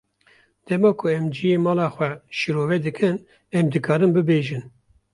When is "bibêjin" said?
4.15-4.63